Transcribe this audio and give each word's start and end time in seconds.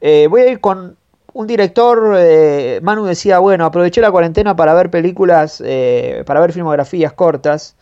Eh, 0.00 0.26
voy 0.28 0.42
a 0.42 0.50
ir 0.50 0.60
con 0.60 0.96
un 1.32 1.46
director, 1.46 2.14
eh, 2.18 2.80
Manu 2.82 3.04
decía, 3.04 3.38
bueno, 3.38 3.64
aproveché 3.64 4.00
la 4.00 4.10
cuarentena 4.10 4.54
para 4.56 4.74
ver 4.74 4.90
películas, 4.90 5.62
eh, 5.64 6.22
para 6.26 6.40
ver 6.40 6.52
filmografías 6.52 7.12
cortas. 7.12 7.76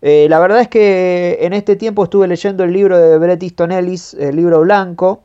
la 0.00 0.38
verdad 0.38 0.60
es 0.60 0.68
que 0.68 1.38
en 1.42 1.52
este 1.52 1.76
tiempo 1.76 2.04
estuve 2.04 2.28
leyendo 2.28 2.64
el 2.64 2.72
libro 2.72 2.98
de 2.98 3.18
Bret 3.18 3.42
Easton 3.42 3.72
Ellis, 3.72 4.14
el 4.14 4.36
libro 4.36 4.60
blanco, 4.60 5.24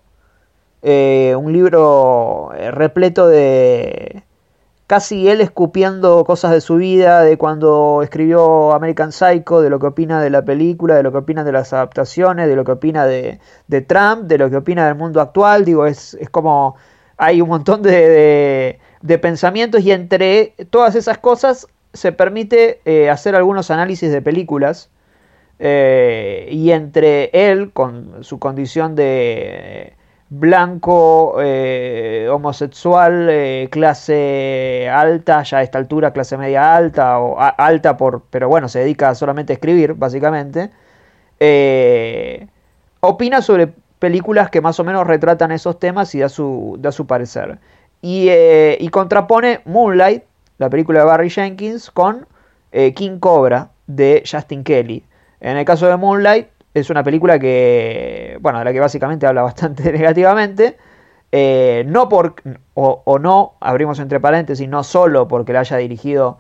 un 0.82 1.54
libro 1.54 2.52
repleto 2.72 3.28
de, 3.28 4.24
casi 4.88 5.28
él 5.30 5.42
escupiendo 5.42 6.24
cosas 6.26 6.52
de 6.52 6.62
su 6.62 6.76
vida, 6.76 7.22
de 7.22 7.38
cuando 7.38 8.02
escribió 8.04 8.74
American 8.74 9.12
Psycho, 9.12 9.62
de 9.62 9.70
lo 9.70 9.80
que 9.80 9.88
opina 9.88 10.22
de 10.22 10.30
la 10.30 10.44
película, 10.46 10.96
de 10.96 11.04
lo 11.04 11.12
que 11.12 11.20
opina 11.20 11.44
de 11.44 11.52
las 11.52 11.74
adaptaciones, 11.74 12.48
de 12.48 12.56
lo 12.56 12.64
que 12.66 12.74
opina 12.74 13.06
de, 13.06 13.40
Trump, 13.88 14.24
de 14.24 14.38
lo 14.38 14.50
que 14.50 14.58
opina 14.58 14.86
del 14.86 14.96
mundo 14.96 15.22
actual. 15.22 15.66
Digo, 15.66 15.86
es, 15.86 16.16
es 16.16 16.30
como 16.30 16.76
hay 17.18 17.42
un 17.42 17.50
montón 17.50 17.82
de, 17.82 18.80
de, 19.02 19.18
pensamientos 19.20 19.82
y 19.84 19.92
entre 19.92 20.56
todas 20.70 20.96
esas 20.96 21.18
cosas 21.18 21.68
se 21.94 22.12
permite 22.12 22.82
eh, 22.86 23.10
hacer 23.10 23.36
algunos 23.36 23.72
análisis 23.72 24.12
de 24.12 24.22
películas. 24.22 24.90
Eh, 25.60 26.50
y 26.52 26.72
entre 26.72 27.30
él, 27.32 27.72
con 27.72 28.24
su 28.24 28.40
condición 28.40 28.96
de 28.96 29.94
blanco, 30.36 31.36
eh, 31.42 32.28
homosexual, 32.32 33.28
eh, 33.30 33.68
clase 33.72 34.90
alta, 34.92 35.44
ya 35.44 35.60
a 35.60 35.64
esta 35.64 35.78
altura 35.78 36.12
clase 36.12 36.38
media 36.38 36.76
alta 36.76 37.20
o 37.20 37.38
alta 37.40 37.98
por, 37.98 38.24
pero 38.32 38.50
bueno, 38.50 38.68
se 38.68 38.80
dedica 38.80 39.14
solamente 39.14 39.54
a 39.54 39.56
escribir, 39.56 39.94
básicamente, 39.94 40.72
eh, 41.40 42.48
opina 43.02 43.44
sobre 43.44 43.74
películas 44.00 44.50
que 44.50 44.60
más 44.60 44.80
o 44.80 44.84
menos 44.84 45.06
retratan 45.06 45.52
esos 45.52 45.80
temas 45.80 46.16
y 46.16 46.20
da 46.20 46.30
su, 46.30 46.80
su 46.92 47.06
parecer. 47.06 47.60
Y, 48.02 48.30
y, 48.32 48.90
contrapone 48.90 49.62
Moonlight, 49.66 50.24
la 50.58 50.70
película 50.70 51.00
de 51.00 51.06
Barry 51.06 51.30
Jenkins, 51.30 51.90
con 51.92 52.28
King 52.72 53.20
Cobra 53.20 53.70
de 53.88 54.24
Justin 54.30 54.64
Kelly. 54.64 55.06
En 55.40 55.58
el 55.58 55.64
caso 55.64 55.88
de 55.88 55.96
Moonlight, 55.96 56.48
es 56.74 56.90
una 56.90 57.04
película 57.04 57.38
que, 57.40 58.38
bueno, 58.42 58.60
de 58.60 58.66
la 58.66 58.74
que 58.74 58.80
básicamente 58.80 59.28
habla 59.28 59.42
bastante 59.44 59.92
negativamente. 59.92 60.78
Eh, 61.32 61.84
no 61.88 62.10
por, 62.10 62.36
o, 62.76 63.20
no, 63.20 63.54
abrimos 63.60 63.98
entre 64.00 64.20
paréntesis, 64.20 64.68
no 64.70 64.84
solo 64.84 65.28
porque 65.28 65.52
la 65.52 65.62
haya 65.62 65.78
dirigido 65.78 66.38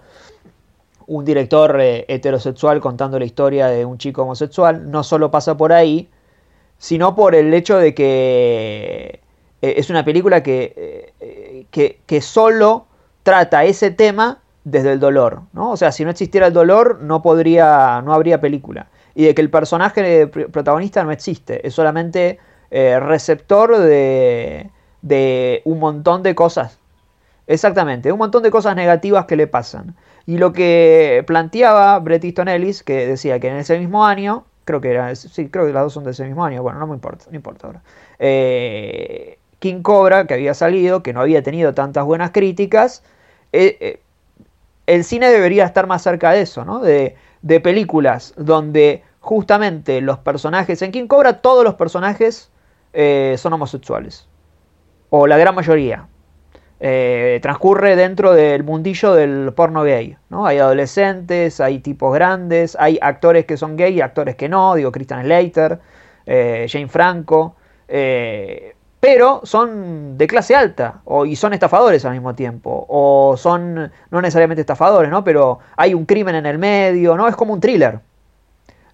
un 1.07 1.25
director 1.25 1.79
eh, 1.81 2.05
heterosexual 2.07 2.79
contando 2.79 3.17
la 3.17 3.25
historia 3.25 3.67
de 3.67 3.85
un 3.85 3.97
chico 3.97 4.21
homosexual, 4.21 4.91
no 4.91 5.03
solo 5.03 5.31
pasa 5.31 5.57
por 5.57 5.73
ahí, 5.73 6.09
sino 6.77 7.15
por 7.15 7.33
el 7.33 7.51
hecho 7.55 7.77
de 7.77 7.95
que 7.95 9.19
eh, 9.63 9.73
es 9.77 9.89
una 9.89 10.05
película 10.05 10.43
que, 10.43 11.65
que, 11.71 11.99
que, 12.05 12.21
solo 12.21 12.85
trata 13.23 13.65
ese 13.65 13.89
tema 13.89 14.43
desde 14.63 14.91
el 14.91 14.99
dolor, 14.99 15.41
¿no? 15.53 15.71
O 15.71 15.77
sea, 15.77 15.91
si 15.91 16.03
no 16.03 16.11
existiera 16.11 16.47
el 16.47 16.53
dolor, 16.53 16.99
no 17.01 17.23
podría, 17.23 17.99
no 18.05 18.13
habría 18.13 18.39
película 18.39 18.87
y 19.15 19.25
de 19.25 19.35
que 19.35 19.41
el 19.41 19.49
personaje 19.49 20.27
protagonista 20.27 21.03
no 21.03 21.11
existe, 21.11 21.65
es 21.65 21.73
solamente 21.73 22.39
eh, 22.71 22.99
receptor 22.99 23.77
de, 23.77 24.69
de 25.01 25.61
un 25.65 25.79
montón 25.79 26.23
de 26.23 26.35
cosas. 26.35 26.79
Exactamente, 27.45 28.11
un 28.11 28.19
montón 28.19 28.41
de 28.41 28.51
cosas 28.51 28.75
negativas 28.75 29.25
que 29.25 29.35
le 29.35 29.47
pasan. 29.47 29.95
Y 30.25 30.37
lo 30.37 30.53
que 30.53 31.23
planteaba 31.27 31.99
Bret 31.99 32.23
Easton 32.23 32.47
Ellis, 32.47 32.83
que 32.83 33.05
decía 33.05 33.39
que 33.39 33.49
en 33.49 33.57
ese 33.57 33.77
mismo 33.77 34.05
año, 34.05 34.45
creo 34.65 34.79
que 34.79 34.91
era, 34.91 35.13
sí, 35.15 35.49
creo 35.49 35.65
que 35.65 35.73
las 35.73 35.83
dos 35.83 35.93
son 35.93 36.05
de 36.05 36.11
ese 36.11 36.23
mismo 36.25 36.45
año, 36.45 36.63
bueno, 36.63 36.79
no 36.79 36.87
me 36.87 36.93
importa, 36.93 37.25
no 37.29 37.35
importa 37.35 37.67
ahora. 37.67 37.81
Eh, 38.19 39.37
King 39.59 39.81
Cobra, 39.81 40.25
que 40.25 40.33
había 40.33 40.53
salido, 40.53 41.03
que 41.03 41.13
no 41.13 41.21
había 41.21 41.43
tenido 41.43 41.73
tantas 41.73 42.05
buenas 42.05 42.31
críticas, 42.31 43.03
eh, 43.51 43.99
el 44.87 45.03
cine 45.03 45.29
debería 45.29 45.65
estar 45.65 45.87
más 45.87 46.01
cerca 46.01 46.31
de 46.31 46.41
eso, 46.41 46.65
¿no? 46.65 46.79
De, 46.79 47.15
de 47.41 47.59
películas 47.59 48.33
donde 48.37 49.03
justamente 49.23 50.01
los 50.01 50.19
personajes, 50.19 50.81
en 50.81 50.91
King 50.91 51.07
Cobra 51.07 51.41
todos 51.41 51.63
los 51.63 51.75
personajes 51.75 52.51
eh, 52.91 53.35
son 53.37 53.53
homosexuales, 53.53 54.27
o 55.09 55.27
la 55.27 55.37
gran 55.37 55.55
mayoría. 55.55 56.07
Eh, 56.81 57.39
transcurre 57.41 57.95
dentro 57.95 58.33
del 58.33 58.65
mundillo 58.65 59.13
del 59.13 59.53
porno 59.55 59.83
gay, 59.83 60.17
¿no? 60.29 60.45
Hay 60.45 60.57
adolescentes, 60.57 61.61
hay 61.61 61.79
tipos 61.79 62.13
grandes, 62.13 62.75
hay 62.77 62.99
actores 63.01 63.45
que 63.45 63.55
son 63.55 63.77
gay 63.77 63.93
y 63.93 64.01
actores 64.01 64.35
que 64.35 64.49
no, 64.49 64.75
digo 64.75 64.91
Christian 64.91 65.23
Slater, 65.23 65.79
eh, 66.25 66.67
Jane 66.69 66.89
Franco, 66.89 67.55
pero 68.99 69.39
son 69.45 70.17
de 70.17 70.27
clase 70.27 70.53
alta 70.53 70.99
o, 71.05 71.25
y 71.25 71.37
son 71.37 71.53
estafadores 71.53 72.03
al 72.03 72.11
mismo 72.11 72.35
tiempo 72.35 72.85
o 72.89 73.35
son 73.37 73.89
no 74.11 74.21
necesariamente 74.21 74.61
estafadores, 74.61 75.09
¿no? 75.09 75.23
Pero 75.23 75.59
hay 75.77 75.93
un 75.93 76.05
crimen 76.05 76.35
en 76.35 76.45
el 76.45 76.57
medio, 76.57 77.15
¿no? 77.15 77.29
Es 77.29 77.37
como 77.37 77.53
un 77.53 77.61
thriller. 77.61 78.01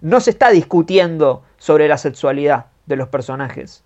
No 0.00 0.20
se 0.20 0.30
está 0.30 0.50
discutiendo 0.50 1.42
sobre 1.58 1.88
la 1.88 1.98
sexualidad 1.98 2.66
de 2.86 2.96
los 2.96 3.08
personajes. 3.08 3.84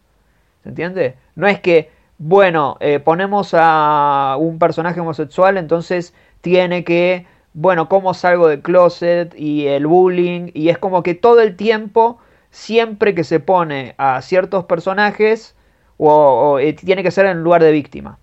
¿Se 0.62 0.68
entiende? 0.68 1.16
No 1.34 1.46
es 1.46 1.60
que, 1.60 1.90
bueno, 2.18 2.76
eh, 2.80 3.00
ponemos 3.00 3.50
a 3.54 4.36
un 4.38 4.58
personaje 4.58 5.00
homosexual, 5.00 5.58
entonces 5.58 6.14
tiene 6.40 6.84
que, 6.84 7.26
bueno, 7.52 7.88
¿cómo 7.88 8.14
salgo 8.14 8.48
del 8.48 8.62
closet? 8.62 9.34
Y 9.36 9.66
el 9.66 9.86
bullying. 9.86 10.50
Y 10.54 10.68
es 10.68 10.78
como 10.78 11.02
que 11.02 11.14
todo 11.14 11.40
el 11.40 11.56
tiempo, 11.56 12.18
siempre 12.50 13.14
que 13.14 13.24
se 13.24 13.40
pone 13.40 13.94
a 13.98 14.22
ciertos 14.22 14.64
personajes, 14.64 15.54
o, 15.98 16.58
eh, 16.58 16.72
tiene 16.74 17.02
que 17.02 17.10
ser 17.10 17.26
en 17.26 17.42
lugar 17.42 17.62
de 17.62 17.72
víctima. 17.72 18.18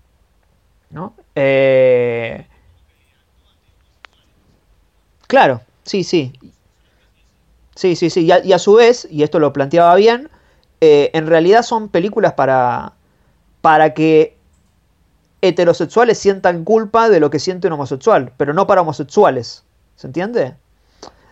¿no? 0.90 1.14
Eh, 1.34 2.46
claro, 5.26 5.60
sí, 5.84 6.04
sí. 6.04 6.32
Sí, 7.74 7.96
sí, 7.96 8.10
sí. 8.10 8.26
Y 8.26 8.52
a, 8.52 8.58
su 8.58 8.74
vez, 8.74 9.08
y 9.10 9.22
esto 9.22 9.38
lo 9.38 9.52
planteaba 9.52 9.94
bien, 9.94 10.28
eh, 10.80 11.10
en 11.14 11.26
realidad 11.26 11.62
son 11.62 11.88
películas 11.88 12.34
para, 12.34 12.92
para 13.60 13.94
que 13.94 14.36
heterosexuales 15.40 16.18
sientan 16.18 16.64
culpa 16.64 17.08
de 17.08 17.20
lo 17.20 17.30
que 17.30 17.38
siente 17.38 17.66
un 17.66 17.74
homosexual, 17.74 18.32
pero 18.36 18.52
no 18.52 18.66
para 18.66 18.82
homosexuales. 18.82 19.64
¿Se 19.96 20.06
entiende? 20.06 20.54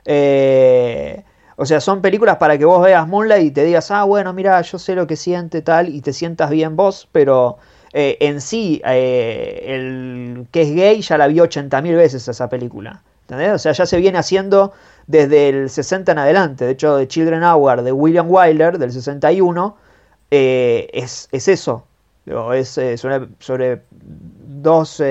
Eh, 0.04 1.24
o 1.56 1.66
sea, 1.66 1.80
son 1.80 2.00
películas 2.00 2.38
para 2.38 2.56
que 2.56 2.64
vos 2.64 2.82
veas 2.82 3.06
Moonlight 3.06 3.46
y 3.46 3.50
te 3.50 3.64
digas, 3.64 3.90
ah, 3.90 4.04
bueno, 4.04 4.32
mira, 4.32 4.60
yo 4.62 4.78
sé 4.78 4.94
lo 4.94 5.06
que 5.06 5.16
siente 5.16 5.60
tal 5.60 5.88
y 5.88 6.00
te 6.00 6.12
sientas 6.12 6.48
bien 6.50 6.74
vos, 6.74 7.06
pero 7.12 7.58
eh, 7.92 8.16
en 8.20 8.40
sí, 8.40 8.80
el 8.84 10.46
que 10.50 10.62
es 10.62 10.74
gay 10.74 11.02
ya 11.02 11.18
la 11.18 11.26
vio 11.26 11.44
80.000 11.44 11.96
veces 11.96 12.26
esa 12.26 12.48
película. 12.48 13.02
¿Entendés? 13.22 13.52
O 13.52 13.58
sea, 13.58 13.72
ya 13.72 13.86
se 13.86 13.98
viene 13.98 14.18
haciendo 14.18 14.72
desde 15.10 15.48
el 15.48 15.70
60 15.70 16.12
en 16.12 16.18
adelante. 16.18 16.64
De 16.64 16.72
hecho, 16.72 16.96
de 16.96 17.08
Children 17.08 17.42
Hour 17.42 17.82
de 17.82 17.92
William 17.92 18.26
Wyler, 18.30 18.78
del 18.78 18.92
61, 18.92 19.76
eh, 20.30 20.88
es, 20.92 21.28
es, 21.32 21.48
eso. 21.48 21.84
Es 22.54 22.68
sobre, 23.00 23.28
sobre, 23.40 23.82
dos, 23.90 25.02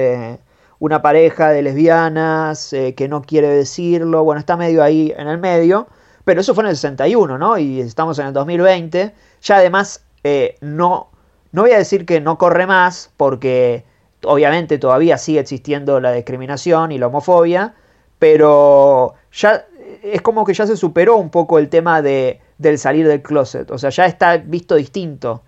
una 0.79 1.01
pareja 1.01 1.49
de 1.49 1.61
lesbianas 1.61 2.73
que 2.95 3.07
no 3.09 3.21
quiere 3.21 3.49
decirlo. 3.49 4.23
Bueno, 4.23 4.39
está 4.39 4.55
medio 4.55 4.83
ahí 4.83 5.13
en 5.17 5.27
el 5.27 5.37
medio. 5.37 5.87
Pero 6.29 6.41
eso 6.41 6.53
fue 6.53 6.63
en 6.63 6.69
el 6.69 6.75
61, 6.75 7.39
¿no? 7.39 7.57
Y 7.57 7.81
estamos 7.81 8.19
en 8.19 8.27
el 8.27 8.33
2020. 8.33 9.15
Ya 9.41 9.55
además, 9.55 10.03
eh, 10.23 10.57
no, 10.61 11.09
no 11.51 11.63
voy 11.63 11.71
a 11.71 11.79
decir 11.79 12.05
que 12.05 12.21
no 12.21 12.37
corre 12.37 12.67
más, 12.67 13.11
porque 13.17 13.83
obviamente 14.23 14.77
todavía 14.77 15.17
sigue 15.17 15.39
existiendo 15.39 15.99
la 15.99 16.11
discriminación 16.11 16.91
y 16.91 16.99
la 16.99 17.07
homofobia, 17.07 17.73
pero 18.19 19.15
ya 19.31 19.65
es 20.03 20.21
como 20.21 20.45
que 20.45 20.53
ya 20.53 20.67
se 20.67 20.77
superó 20.77 21.17
un 21.17 21.29
poco 21.29 21.59
el 21.59 21.69
tema 21.69 22.01
de, 22.01 22.39
del 22.57 22.77
salir 22.77 23.07
del 23.07 23.21
closet. 23.21 23.69
O 23.71 23.77
sea, 23.77 23.89
ya 23.89 24.05
está 24.05 24.37
visto 24.37 24.75
distinto. 24.75 25.43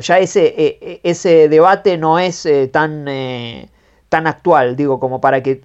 Ya 0.00 0.18
ese, 0.18 0.46
e, 0.46 0.78
e, 0.80 1.00
ese 1.02 1.48
debate 1.48 1.98
no 1.98 2.18
es 2.18 2.46
eh, 2.46 2.68
tan, 2.68 3.06
eh, 3.06 3.68
tan 4.08 4.26
actual, 4.26 4.76
digo, 4.76 4.98
como 4.98 5.20
para 5.20 5.42
que 5.42 5.62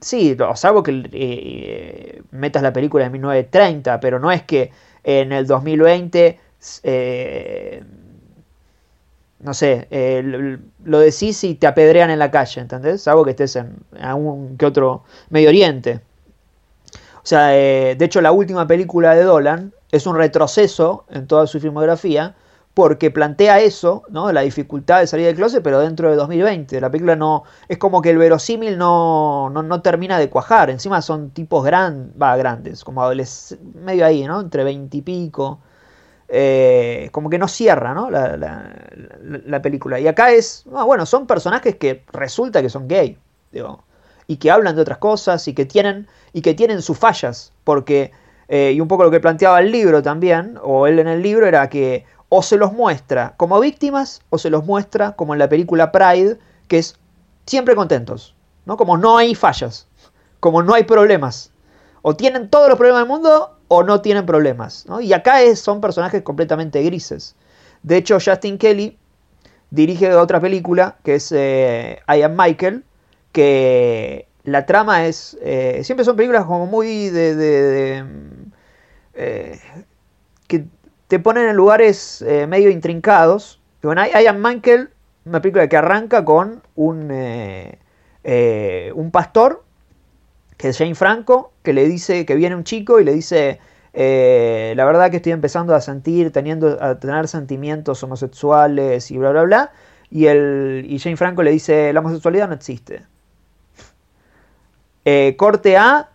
sí, 0.00 0.36
salvo 0.54 0.82
que 0.82 1.08
eh, 1.12 2.22
metas 2.30 2.62
la 2.62 2.72
película 2.72 3.06
en 3.06 3.12
1930, 3.12 4.00
pero 4.00 4.18
no 4.18 4.30
es 4.30 4.42
que 4.42 4.70
en 5.02 5.32
el 5.32 5.46
2020, 5.46 6.38
eh, 6.82 7.84
no 9.40 9.54
sé, 9.54 9.86
eh, 9.90 10.58
lo 10.84 10.98
decís 10.98 11.44
y 11.44 11.54
te 11.54 11.66
apedrean 11.66 12.10
en 12.10 12.18
la 12.18 12.30
calle, 12.30 12.60
¿entendés? 12.60 13.02
Salvo 13.02 13.24
que 13.24 13.30
estés 13.30 13.56
en 13.56 13.76
algún 14.00 14.56
que 14.56 14.66
otro 14.66 15.04
Medio 15.30 15.48
Oriente. 15.50 16.00
O 17.24 17.26
sea, 17.26 17.46
de 17.48 17.96
hecho 18.00 18.20
la 18.20 18.32
última 18.32 18.66
película 18.66 19.14
de 19.14 19.24
Dolan 19.24 19.72
es 19.90 20.06
un 20.06 20.16
retroceso 20.16 21.06
en 21.08 21.26
toda 21.26 21.46
su 21.46 21.58
filmografía, 21.58 22.36
porque 22.74 23.10
plantea 23.12 23.60
eso, 23.60 24.02
¿no? 24.10 24.32
La 24.32 24.40
dificultad 24.42 25.00
de 25.00 25.06
salir 25.06 25.26
del 25.26 25.36
closet, 25.36 25.62
pero 25.62 25.80
dentro 25.80 26.10
de 26.10 26.16
2020. 26.16 26.80
La 26.80 26.90
película 26.90 27.14
no. 27.16 27.44
Es 27.68 27.78
como 27.78 28.02
que 28.02 28.10
el 28.10 28.18
verosímil 28.18 28.76
no, 28.76 29.48
no, 29.48 29.82
termina 29.82 30.18
de 30.18 30.28
cuajar. 30.28 30.70
Encima 30.70 31.00
son 31.00 31.30
tipos 31.30 31.64
va, 31.64 32.36
grandes, 32.36 32.84
como 32.84 33.02
adolescentes, 33.02 33.74
medio 33.76 34.04
ahí, 34.04 34.26
¿no? 34.26 34.40
Entre 34.40 34.64
20 34.64 34.96
y 34.96 35.02
pico. 35.02 35.60
eh, 36.28 37.10
como 37.12 37.30
que 37.30 37.38
no 37.38 37.48
cierra 37.48 37.94
¿no? 37.94 38.10
La, 38.10 39.62
película. 39.62 40.00
Y 40.00 40.08
acá 40.08 40.32
es, 40.32 40.64
ah, 40.74 40.84
bueno, 40.84 41.06
son 41.06 41.26
personajes 41.26 41.76
que 41.76 42.04
resulta 42.12 42.62
que 42.62 42.70
son 42.70 42.88
gay, 42.88 43.18
digo, 43.52 43.84
y 44.26 44.36
que 44.36 44.50
hablan 44.50 44.76
de 44.76 44.82
otras 44.82 44.98
cosas 44.98 45.46
y 45.48 45.54
que 45.54 45.64
tienen, 45.64 46.06
y 46.32 46.42
que 46.42 46.54
tienen 46.54 46.82
sus 46.82 46.98
fallas, 46.98 47.52
porque, 47.64 48.12
eh, 48.48 48.72
y 48.74 48.80
un 48.80 48.88
poco 48.88 49.04
lo 49.04 49.10
que 49.10 49.20
planteaba 49.20 49.60
el 49.60 49.70
libro 49.70 50.02
también, 50.02 50.58
o 50.62 50.86
él 50.86 50.98
en 50.98 51.08
el 51.08 51.22
libro, 51.22 51.46
era 51.46 51.68
que 51.68 52.04
o 52.28 52.42
se 52.42 52.56
los 52.56 52.72
muestra 52.72 53.34
como 53.36 53.60
víctimas 53.60 54.20
o 54.30 54.38
se 54.38 54.50
los 54.50 54.64
muestra 54.64 55.12
como 55.12 55.34
en 55.34 55.38
la 55.38 55.48
película 55.48 55.92
Pride, 55.92 56.38
que 56.66 56.78
es 56.78 56.96
siempre 57.46 57.76
contentos, 57.76 58.34
¿no? 58.64 58.76
Como 58.76 58.96
no 58.96 59.18
hay 59.18 59.34
fallas, 59.34 59.86
como 60.40 60.62
no 60.62 60.74
hay 60.74 60.84
problemas. 60.84 61.52
O 62.02 62.16
tienen 62.16 62.50
todos 62.50 62.68
los 62.68 62.76
problemas 62.76 63.02
del 63.02 63.08
mundo 63.08 63.56
o 63.68 63.82
no 63.82 64.00
tienen 64.00 64.26
problemas. 64.26 64.84
Y 65.00 65.12
acá 65.12 65.42
es, 65.42 65.60
son 65.60 65.80
personajes 65.80 66.22
completamente 66.22 66.82
grises. 66.82 67.36
De 67.82 67.96
hecho, 67.96 68.18
Justin 68.22 68.58
Kelly 68.58 68.98
dirige 69.70 70.14
otra 70.14 70.40
película 70.40 70.96
que 71.02 71.16
es 71.16 71.32
eh, 71.32 72.00
I 72.08 72.22
Am 72.22 72.36
Michael, 72.36 72.84
que 73.34 74.26
la 74.44 74.64
trama 74.64 75.06
es... 75.06 75.36
Eh, 75.42 75.82
siempre 75.84 76.06
son 76.06 76.16
películas 76.16 76.46
como 76.46 76.64
muy 76.66 77.10
de... 77.10 78.02
Eh, 79.12 79.60
que 80.48 80.64
te 81.08 81.18
ponen 81.18 81.48
en 81.48 81.56
lugares 81.56 82.24
medio 82.48 82.70
intrincados. 82.70 83.60
Bueno, 83.82 84.02
I, 84.06 84.26
Am 84.26 84.40
Michael, 84.40 84.88
una 85.26 85.42
película 85.42 85.68
que 85.68 85.76
arranca 85.76 86.24
con 86.24 86.62
un, 86.74 87.12
un 88.22 89.10
pastor 89.10 89.64
que 90.56 90.68
es 90.68 90.78
Jane 90.78 90.94
Franco, 90.94 91.52
que 91.62 91.72
le 91.72 91.86
dice 91.86 92.24
que 92.24 92.34
viene 92.34 92.56
un 92.56 92.64
chico 92.64 93.00
y 93.00 93.04
le 93.04 93.12
dice, 93.12 93.58
eh, 93.92 94.72
la 94.76 94.84
verdad 94.84 95.10
que 95.10 95.16
estoy 95.16 95.32
empezando 95.32 95.74
a 95.74 95.80
sentir, 95.80 96.32
teniendo, 96.32 96.82
a 96.82 96.98
tener 96.98 97.28
sentimientos 97.28 98.02
homosexuales 98.02 99.10
y 99.10 99.18
bla, 99.18 99.30
bla, 99.30 99.42
bla. 99.42 99.72
Y, 100.10 100.26
el, 100.26 100.84
y 100.88 100.98
Jane 100.98 101.16
Franco 101.16 101.42
le 101.42 101.50
dice, 101.50 101.92
la 101.92 102.00
homosexualidad 102.00 102.48
no 102.48 102.54
existe. 102.54 103.02
Eh, 105.04 105.34
corte 105.36 105.76
A, 105.76 106.10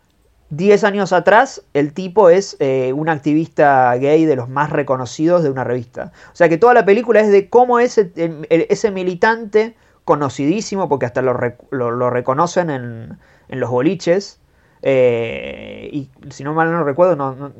10 0.51 0.83
años 0.83 1.13
atrás, 1.13 1.61
el 1.73 1.93
tipo 1.93 2.29
es 2.29 2.57
eh, 2.59 2.91
un 2.93 3.07
activista 3.07 3.93
gay 3.95 4.25
de 4.25 4.35
los 4.35 4.49
más 4.49 4.71
reconocidos 4.71 5.43
de 5.43 5.51
una 5.51 5.63
revista. 5.63 6.11
O 6.33 6.35
sea 6.35 6.49
que 6.49 6.57
toda 6.57 6.73
la 6.73 6.85
película 6.85 7.19
es 7.19 7.29
de 7.29 7.49
cómo 7.49 7.79
ese, 7.79 8.11
ese 8.49 8.91
militante 8.91 9.75
conocidísimo, 10.05 10.89
porque 10.89 11.05
hasta 11.05 11.21
lo, 11.21 11.37
lo 11.69 12.09
reconocen 12.09 12.71
en, 12.71 13.19
en 13.49 13.59
los 13.59 13.69
boliches. 13.69 14.39
Eh, 14.81 15.89
y 15.91 16.09
si 16.29 16.43
no 16.43 16.53
mal 16.53 16.71
no 16.71 16.83
recuerdo, 16.83 17.51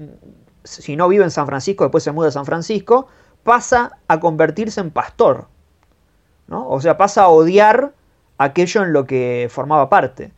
si 0.64 0.96
no 0.96 1.10
vive 1.10 1.26
en 1.26 1.32
San 1.32 1.48
Francisco, 1.48 1.84
después 1.84 2.04
se 2.04 2.12
muda 2.12 2.30
a 2.30 2.32
San 2.32 2.46
Francisco, 2.46 3.08
pasa 3.44 3.98
a 4.08 4.20
convertirse 4.20 4.80
en 4.80 4.92
pastor. 4.92 5.48
¿no? 6.48 6.68
O 6.70 6.80
sea, 6.80 6.98
pasa 6.98 7.24
a 7.24 7.28
odiar 7.28 7.94
aquello 8.38 8.84
en 8.84 8.94
lo 8.94 9.06
que 9.06 9.48
formaba 9.52 9.90
parte. 9.90 10.32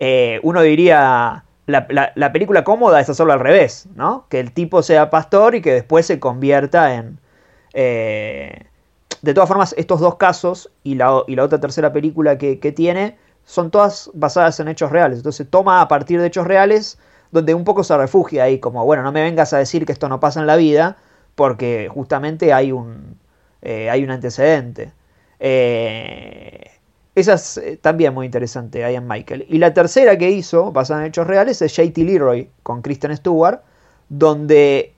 Eh, 0.00 0.40
uno 0.42 0.62
diría, 0.62 1.44
la, 1.66 2.32
película 2.32 2.64
cómoda 2.64 3.00
es 3.00 3.08
hacerlo 3.08 3.32
al 3.32 3.40
revés, 3.40 3.88
¿no? 3.94 4.26
Que 4.28 4.40
el 4.40 4.52
tipo 4.52 4.82
sea 4.82 5.10
pastor 5.10 5.54
y 5.54 5.62
que 5.62 5.72
después 5.72 6.06
se 6.06 6.20
convierta 6.20 6.94
en... 6.94 7.18
Eh, 7.72 8.66
de 9.22 9.34
todas 9.34 9.48
formas, 9.48 9.74
estos 9.78 10.00
dos 10.00 10.16
casos 10.16 10.70
y 10.82 10.96
la, 10.96 11.22
y 11.26 11.36
la 11.36 11.44
otra 11.44 11.60
tercera 11.60 11.92
película 11.92 12.36
que, 12.36 12.60
que 12.60 12.72
tiene 12.72 13.16
son 13.44 13.70
todas 13.70 14.10
basadas 14.14 14.60
en 14.60 14.68
hechos 14.68 14.90
reales. 14.90 15.18
Entonces 15.18 15.46
toma 15.48 15.80
a 15.80 15.88
partir 15.88 16.20
de 16.20 16.26
hechos 16.26 16.46
reales 16.46 16.98
donde 17.30 17.54
un 17.54 17.64
poco 17.64 17.82
se 17.82 17.96
refugia 17.96 18.44
ahí, 18.44 18.60
como, 18.60 18.84
bueno, 18.84 19.02
no 19.02 19.10
me 19.12 19.22
vengas 19.22 19.52
a 19.52 19.58
decir 19.58 19.84
que 19.86 19.92
esto 19.92 20.08
no 20.08 20.20
pasa 20.20 20.40
en 20.40 20.46
la 20.46 20.56
vida, 20.56 20.98
porque 21.34 21.88
justamente 21.92 22.52
hay 22.52 22.70
un, 22.70 23.18
eh, 23.60 23.90
hay 23.90 24.04
un 24.04 24.10
antecedente. 24.10 24.92
Eh, 25.40 26.70
esa 27.14 27.34
es 27.34 27.58
eh, 27.58 27.78
también 27.80 28.14
muy 28.14 28.26
interesante, 28.26 28.80
Ian 28.80 29.06
Michael. 29.06 29.46
Y 29.48 29.58
la 29.58 29.72
tercera 29.72 30.18
que 30.18 30.30
hizo, 30.30 30.72
basada 30.72 31.00
en 31.00 31.06
hechos 31.06 31.26
reales, 31.26 31.62
es 31.62 31.74
JT 31.76 31.98
Leroy 31.98 32.50
con 32.62 32.82
Kristen 32.82 33.16
Stewart, 33.16 33.60
donde 34.08 34.92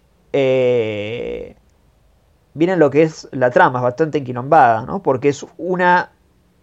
viene 2.57 2.77
lo 2.77 2.91
que 2.91 3.03
es 3.03 3.29
la 3.33 3.51
trama, 3.51 3.79
es 3.79 3.83
bastante 3.85 4.19
enquilombada, 4.19 4.85
¿no? 4.85 5.03
porque 5.03 5.31
es 5.31 5.47
una 5.57 6.11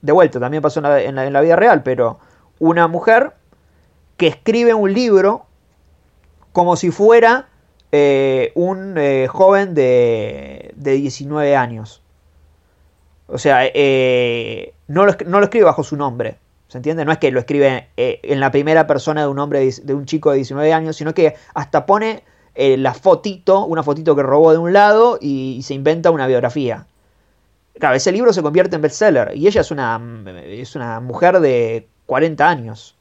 de 0.03 0.11
vuelta, 0.11 0.39
también 0.39 0.61
pasó 0.61 0.81
en 0.97 1.15
la, 1.15 1.41
vida 1.41 1.55
real, 1.55 1.81
pero 1.81 2.19
una 2.59 2.87
mujer 2.87 3.31
que 4.17 4.27
escribe 4.27 4.73
un 4.73 4.93
libro 4.93 5.45
como 6.51 6.75
si 6.75 6.91
fuera 6.91 7.47
eh, 7.93 8.51
un 8.55 8.95
eh, 8.97 9.27
joven 9.29 9.73
de, 9.73 10.73
de, 10.75 10.91
19 10.91 11.55
años. 11.55 12.01
O 13.27 13.37
sea, 13.37 13.61
eh, 13.63 14.73
no, 14.87 15.05
lo, 15.05 15.11
escribe 15.11 15.65
bajo 15.65 15.83
su 15.83 15.95
nombre. 15.95 16.37
¿Se 16.67 16.77
entiende? 16.77 17.05
No 17.05 17.11
es 17.11 17.19
que 17.19 17.31
lo 17.31 17.39
escribe 17.39 17.89
en 17.97 18.39
la 18.39 18.51
primera 18.51 18.87
persona 18.87 19.21
de 19.21 19.27
un 19.27 19.37
hombre, 19.37 19.69
de 19.83 19.93
un 19.93 20.05
chico 20.05 20.31
de 20.31 20.37
19 20.37 20.73
años, 20.73 20.95
sino 20.95 21.13
que 21.13 21.35
hasta 21.53 21.85
pone 21.85 22.23
la 22.55 22.93
fotito, 22.93 23.65
una 23.65 23.83
fotito 23.83 24.15
que 24.15 24.23
robó 24.23 24.51
de 24.51 24.57
un 24.57 24.73
lado 24.73 25.17
y 25.21 25.61
se 25.63 25.73
inventa 25.73 26.09
una 26.09 26.25
biografía. 26.25 26.87
Claro, 27.79 27.95
ese 27.95 28.11
libro 28.11 28.33
se 28.33 28.41
convierte 28.41 28.75
en 28.75 28.81
bestseller 28.81 29.31
y 29.35 29.47
ella 29.47 29.61
es 29.61 29.71
una, 29.71 29.99
es 30.45 30.75
una 30.75 30.99
mujer 30.99 31.39
de 31.39 31.87
40 32.05 32.47
años. 32.47 32.95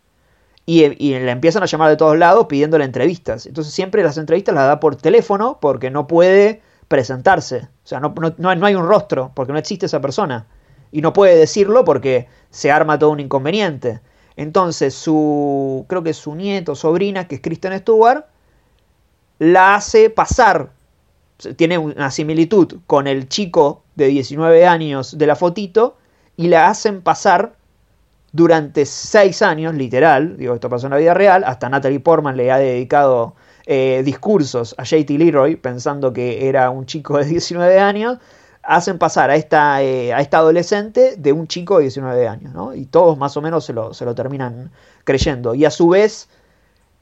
Y, 0.65 0.85
y, 1.05 1.19
la 1.19 1.33
empiezan 1.33 1.63
a 1.63 1.67
llamar 1.67 1.91
de 1.91 1.97
todos 1.97 2.17
lados 2.17 2.47
pidiéndole 2.47 2.85
entrevistas. 2.85 3.47
Entonces 3.47 3.75
siempre 3.75 4.03
las 4.03 4.17
entrevistas 4.17 4.55
las 4.55 4.67
da 4.67 4.81
por 4.81 4.97
teléfono 4.97 5.59
porque 5.61 5.91
no 5.91 6.07
puede 6.07 6.63
presentarse. 6.89 7.69
O 7.85 7.87
sea, 7.87 8.01
no, 8.01 8.15
no, 8.17 8.55
no 8.55 8.67
hay 8.67 8.75
un 8.75 8.87
rostro 8.87 9.33
porque 9.35 9.53
no 9.53 9.59
existe 9.59 9.87
esa 9.87 10.01
persona. 10.01 10.47
Y 10.93 11.01
no 11.01 11.13
puede 11.13 11.37
decirlo 11.37 11.85
porque 11.85 12.29
se 12.51 12.71
arma 12.71 12.99
todo 12.99 13.11
un 13.11 13.21
inconveniente. 13.21 14.01
Entonces 14.37 14.95
su, 14.95 15.85
creo 15.89 16.03
que 16.03 16.15
su 16.15 16.35
nieto, 16.35 16.75
sobrina, 16.75 17.27
que 17.27 17.37
es 17.37 17.41
Kristen 17.41 17.77
Stewart, 17.79 18.27
la 19.39 19.75
hace 19.75 20.11
pasar 20.11 20.71
tiene 21.57 21.79
una 21.79 22.11
similitud 22.11 22.81
con 22.87 23.07
el 23.07 23.29
chico 23.29 23.83
de 23.97 24.07
19 24.07 24.67
años 24.67 25.19
de 25.19 25.27
la 25.27 25.37
fotito 25.37 25.97
y 26.37 26.49
la 26.49 26.69
hacen 26.69 27.03
pasar 27.03 27.57
durante 28.33 28.87
6 28.87 29.43
años, 29.43 29.75
literal, 29.75 30.37
digo, 30.39 30.55
esto 30.55 30.71
pasó 30.71 30.87
en 30.87 30.93
la 30.93 30.99
vida 30.99 31.15
real, 31.15 31.45
hasta 31.45 31.69
Natalie 31.69 32.01
Portman 32.01 32.37
le 32.37 32.51
ha 32.51 32.59
dedicado 32.59 33.35
eh, 33.67 34.03
discursos 34.05 34.75
a 34.79 34.85
JT 34.85 35.11
Leroy 35.19 35.57
pensando 35.57 36.13
que 36.13 36.49
era 36.49 36.71
un 36.71 36.87
chico 36.87 37.19
de 37.19 37.27
19 37.27 37.79
años, 37.79 38.19
hacen 38.63 38.99
pasar 38.99 39.31
a 39.31 39.37
esta, 39.37 39.83
eh, 39.83 40.13
a 40.13 40.21
esta 40.21 40.39
adolescente 40.39 41.17
de 41.17 41.33
un 41.33 41.47
chico 41.47 41.79
de 41.79 41.83
19 41.83 42.29
años, 42.29 42.53
¿no? 42.55 42.75
Y 42.75 42.87
todos 42.87 43.19
más 43.19 43.37
o 43.37 43.43
menos 43.43 43.65
se 43.65 43.73
lo, 43.73 43.93
se 43.95 44.05
lo 44.05 44.15
terminan 44.15 44.71
creyendo. 45.05 45.55
Y 45.55 45.65
a 45.65 45.71
su 45.71 45.89
vez 45.89 46.29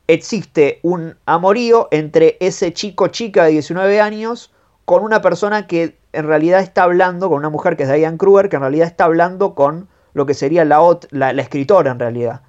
existe 0.07 0.81
un 0.83 1.17
amorío 1.27 1.89
entre 1.91 2.37
ese 2.41 2.73
chico 2.73 3.09
chica 3.09 3.45
de 3.45 3.53
19 3.53 4.01
años 4.01 4.53
con 4.85 5.05
una 5.05 5.23
persona 5.23 5.67
que 5.67 5.99
en 6.13 6.27
realidad 6.27 6.61
está 6.61 6.83
hablando, 6.83 7.29
con 7.29 7.39
una 7.39 7.51
mujer 7.51 7.77
que 7.77 7.85
es 7.85 7.93
Diane 7.93 8.19
Kruger, 8.19 8.49
que 8.49 8.57
en 8.57 8.63
realidad 8.63 8.89
está 8.89 9.05
hablando 9.05 9.55
con 9.55 9.89
lo 10.15 10.27
que 10.27 10.35
sería 10.35 10.65
la, 10.65 10.81
la, 11.11 11.31
escritora 11.43 11.93
en 11.93 12.01
realidad. 12.01 12.41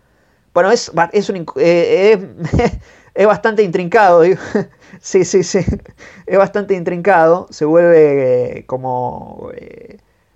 Bueno, 0.53 0.72
es, 0.72 0.91
es, 1.12 1.30
un, 1.30 1.46
eh, 1.58 2.18
es 3.22 3.28
bastante 3.28 3.63
intrincado, 3.63 4.24
sí, 5.00 5.25
sí, 5.25 5.44
sí, 5.44 5.60
es 6.25 6.38
bastante 6.38 6.75
intrincado, 6.75 7.48
se 7.50 7.66
vuelve 7.66 8.60
eh, 8.60 8.66
como 8.66 9.51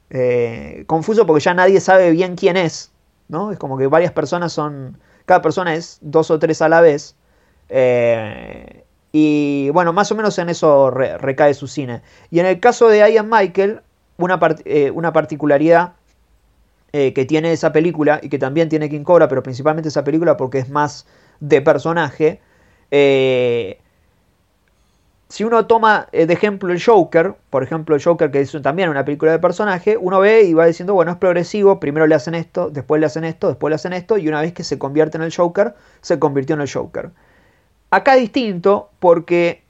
eh, 0.10 0.84
confuso 0.88 1.26
porque 1.26 1.42
ya 1.44 1.54
nadie 1.54 1.80
sabe 1.80 2.12
bien 2.12 2.36
quién 2.36 2.58
es, 2.58 2.92
¿no? 3.28 3.52
Es 3.52 3.60
como 3.60 3.78
que 3.78 3.88
varias 3.88 4.12
personas 4.12 4.54
son 4.54 4.98
cada 5.26 5.42
persona 5.42 5.74
es 5.74 5.98
dos 6.02 6.32
o 6.32 6.40
tres 6.40 6.62
a 6.62 6.70
la 6.70 6.82
vez. 6.82 7.16
Eh, 7.70 8.84
y 9.12 9.70
bueno, 9.72 9.94
más 9.94 10.12
o 10.12 10.16
menos 10.16 10.38
en 10.40 10.50
eso 10.50 10.92
recae 10.92 11.54
su 11.54 11.68
cine. 11.68 12.02
Y 12.32 12.40
en 12.40 12.46
el 12.46 12.60
caso 12.60 12.88
de 12.88 13.00
Ian 13.12 13.30
Michael, 13.30 13.82
una, 14.18 14.40
eh, 14.66 14.92
una 14.92 15.14
particularidad 15.14 15.94
eh, 16.94 17.14
que 17.14 17.26
tiene 17.26 17.52
esa 17.52 17.72
película 17.72 18.20
y 18.22 18.30
que 18.30 18.38
también 18.38 18.70
tiene 18.70 18.90
King 18.90 19.04
Cobra, 19.04 19.28
pero 19.28 19.42
principalmente 19.42 19.90
esa 19.90 20.04
película 20.04 20.38
porque 20.38 20.60
es 20.60 20.70
más 20.70 21.08
de 21.40 21.62
personaje, 21.62 22.42
si 25.36 25.44
uno 25.44 25.66
toma 25.66 26.08
eh, 26.14 26.28
de 26.28 26.34
ejemplo 26.34 26.72
el 26.72 26.82
Joker, 26.82 27.36
por 27.50 27.62
ejemplo 27.62 27.94
el 27.94 28.02
Joker 28.02 28.32
que 28.32 28.40
es 28.40 28.58
también 28.62 28.88
una 28.88 29.04
película 29.04 29.34
de 29.34 29.40
personaje, 29.40 29.98
uno 29.98 30.22
ve 30.22 30.44
y 30.44 30.54
va 30.54 30.66
diciendo, 30.66 30.94
bueno, 30.94 31.12
es 31.12 31.18
progresivo, 31.18 31.78
primero 31.78 32.08
le 32.08 32.16
hacen 32.16 32.36
esto, 32.36 32.70
después 32.70 33.02
le 33.02 33.08
hacen 33.08 33.26
esto, 33.26 33.50
después 33.50 33.70
le 33.70 33.76
hacen 33.76 33.92
esto, 33.92 34.18
y 34.18 34.30
una 34.30 34.40
vez 34.40 34.54
que 34.54 34.64
se 34.64 34.80
convierte 34.80 35.18
en 35.18 35.24
el 35.24 35.36
Joker, 35.36 35.76
se 36.00 36.20
convirtió 36.20 36.56
en 36.56 36.62
el 36.62 36.72
Joker. 36.72 37.12
Acá 37.90 38.16
distinto 38.16 38.92
porque 39.00 39.64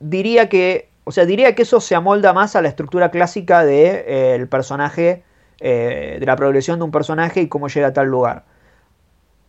diría 0.00 0.48
que, 0.48 0.88
o 1.04 1.12
sea, 1.12 1.26
diría 1.26 1.54
que 1.54 1.62
eso 1.62 1.78
se 1.82 1.94
amolda 1.94 2.32
más 2.32 2.56
a 2.56 2.62
la 2.62 2.68
estructura 2.68 3.10
clásica 3.10 3.66
del 3.66 4.04
de, 4.06 4.36
eh, 4.36 4.46
personaje, 4.46 5.24
eh, 5.60 6.16
de 6.18 6.24
la 6.24 6.36
progresión 6.36 6.78
de 6.78 6.86
un 6.86 6.90
personaje 6.90 7.42
y 7.42 7.48
cómo 7.48 7.68
llega 7.68 7.88
a 7.88 7.92
tal 7.92 8.06
lugar. 8.06 8.44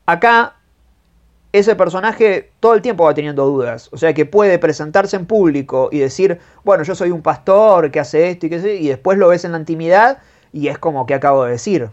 Acá 0.05 0.56
ese 1.53 1.75
personaje 1.75 2.51
todo 2.59 2.73
el 2.73 2.81
tiempo 2.81 3.05
va 3.05 3.13
teniendo 3.13 3.45
dudas. 3.45 3.89
O 3.91 3.97
sea 3.97 4.13
que 4.13 4.25
puede 4.25 4.59
presentarse 4.59 5.15
en 5.15 5.25
público 5.25 5.89
y 5.91 5.99
decir, 5.99 6.39
bueno, 6.63 6.83
yo 6.83 6.95
soy 6.95 7.11
un 7.11 7.21
pastor 7.21 7.91
que 7.91 7.99
hace 7.99 8.29
esto 8.29 8.45
y 8.45 8.49
que 8.49 8.59
sé, 8.59 8.75
y 8.75 8.87
después 8.87 9.17
lo 9.17 9.29
ves 9.29 9.45
en 9.45 9.53
la 9.53 9.59
intimidad 9.59 10.19
y 10.51 10.67
es 10.67 10.77
como 10.77 11.05
que 11.05 11.13
acabo 11.13 11.45
de 11.45 11.51
decir. 11.51 11.89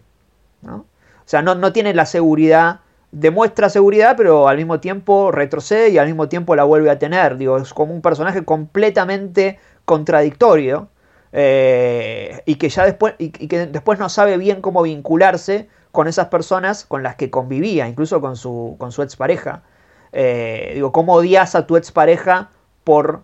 ¿no? 0.62 0.76
O 0.76 1.26
sea, 1.26 1.42
no, 1.42 1.54
no 1.54 1.73
tiene 1.73 1.94
la 1.94 2.06
seguridad, 2.06 2.80
demuestra 3.12 3.68
seguridad, 3.68 4.14
pero 4.16 4.49
al 4.49 4.56
mismo 4.56 4.80
tiempo 4.80 5.30
retrocede 5.32 5.90
y 5.90 5.99
al 5.99 6.06
mismo 6.06 6.28
tiempo 6.28 6.56
la 6.56 6.64
vuelve 6.64 6.90
a 6.90 6.99
tener. 6.99 7.37
Digo, 7.37 7.56
es 7.56 7.73
como 7.73 7.94
un 7.94 8.02
personaje 8.02 8.44
completamente 8.44 9.58
contradictorio. 9.84 10.88
Eh, 11.37 12.42
y 12.46 12.54
que 12.54 12.68
ya 12.68 12.84
después 12.84 13.14
y, 13.18 13.30
que 13.30 13.66
después 13.66 13.99
no 13.99 14.08
sabe 14.08 14.37
bien 14.37 14.61
cómo 14.61 14.82
vincularse 14.82 15.68
con 15.94 16.08
esas 16.08 16.26
personas 16.26 16.84
con 16.84 17.04
las 17.04 17.14
que 17.14 17.30
convivía, 17.30 17.86
incluso 17.86 18.20
con 18.20 18.34
su, 18.34 18.74
con 18.80 18.90
su 18.90 19.00
expareja. 19.00 19.62
Eh, 20.10 20.72
digo, 20.74 20.90
¿cómo 20.90 21.12
odias 21.14 21.54
a 21.54 21.68
tu 21.68 21.76
expareja 21.76 22.50
por, 22.82 23.22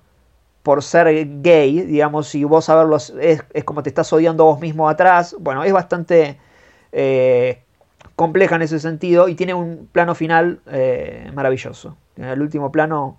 por 0.62 0.84
ser 0.84 1.42
gay? 1.42 1.80
Digamos, 1.80 2.28
si 2.28 2.44
vos 2.44 2.68
a 2.68 2.76
verlo 2.76 2.96
es, 2.96 3.42
como 3.64 3.82
te 3.82 3.88
estás 3.88 4.12
odiando 4.12 4.44
vos 4.44 4.60
mismo 4.60 4.88
atrás. 4.88 5.34
Bueno, 5.40 5.64
es 5.64 5.72
bastante 5.72 6.38
eh, 6.92 7.64
compleja 8.14 8.54
en 8.54 8.62
ese 8.62 8.78
sentido 8.78 9.26
y 9.26 9.34
tiene 9.34 9.52
un 9.52 9.88
plano 9.90 10.14
final 10.14 10.60
eh, 10.70 11.28
maravilloso. 11.34 11.96
El 12.16 12.40
último 12.40 12.70
plano 12.70 13.18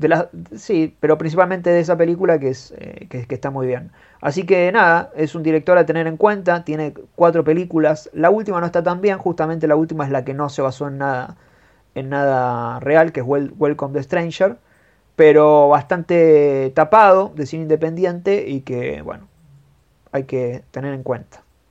de 0.00 0.08
la, 0.08 0.30
sí, 0.56 0.96
pero 0.98 1.18
principalmente 1.18 1.68
de 1.68 1.80
esa 1.80 1.94
película 1.94 2.38
que, 2.38 2.48
es, 2.48 2.72
que, 3.10 3.26
que 3.26 3.34
está 3.34 3.50
muy 3.50 3.66
bien. 3.66 3.90
Así 4.22 4.46
que 4.46 4.72
nada, 4.72 5.10
es 5.14 5.34
un 5.34 5.42
director 5.42 5.76
a 5.76 5.84
tener 5.84 6.06
en 6.06 6.16
cuenta, 6.16 6.64
tiene 6.64 6.94
cuatro 7.14 7.44
películas, 7.44 8.08
la 8.14 8.30
última 8.30 8.60
no 8.60 8.66
está 8.66 8.82
tan 8.82 9.02
bien, 9.02 9.18
justamente 9.18 9.68
la 9.68 9.76
última 9.76 10.06
es 10.06 10.10
la 10.10 10.24
que 10.24 10.32
no 10.32 10.48
se 10.48 10.62
basó 10.62 10.88
en 10.88 10.98
nada, 10.98 11.36
en 11.94 12.08
nada 12.08 12.80
real, 12.80 13.12
que 13.12 13.20
es 13.20 13.26
Welcome 13.26 13.92
the 13.92 14.02
Stranger, 14.02 14.56
pero 15.16 15.68
bastante 15.68 16.72
tapado 16.74 17.32
de 17.36 17.44
cine 17.44 17.64
independiente 17.64 18.48
y 18.48 18.62
que, 18.62 19.02
bueno, 19.02 19.28
hay 20.12 20.24
que 20.24 20.64
tener 20.70 20.94
en 20.94 21.02
cuenta. 21.02 21.42